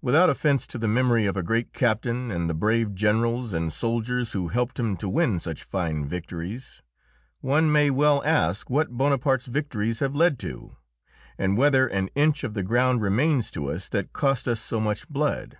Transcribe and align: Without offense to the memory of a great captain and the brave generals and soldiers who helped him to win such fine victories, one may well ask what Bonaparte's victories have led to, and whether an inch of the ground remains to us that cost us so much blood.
Without 0.00 0.30
offense 0.30 0.66
to 0.66 0.78
the 0.78 0.88
memory 0.88 1.26
of 1.26 1.36
a 1.36 1.42
great 1.42 1.74
captain 1.74 2.30
and 2.30 2.48
the 2.48 2.54
brave 2.54 2.94
generals 2.94 3.52
and 3.52 3.70
soldiers 3.74 4.32
who 4.32 4.48
helped 4.48 4.80
him 4.80 4.96
to 4.96 5.06
win 5.06 5.38
such 5.38 5.64
fine 5.64 6.08
victories, 6.08 6.80
one 7.42 7.70
may 7.70 7.90
well 7.90 8.24
ask 8.24 8.70
what 8.70 8.96
Bonaparte's 8.96 9.44
victories 9.48 9.98
have 9.98 10.14
led 10.16 10.38
to, 10.38 10.76
and 11.36 11.58
whether 11.58 11.86
an 11.86 12.08
inch 12.14 12.42
of 12.42 12.54
the 12.54 12.62
ground 12.62 13.02
remains 13.02 13.50
to 13.50 13.68
us 13.68 13.90
that 13.90 14.14
cost 14.14 14.48
us 14.48 14.60
so 14.62 14.80
much 14.80 15.06
blood. 15.10 15.58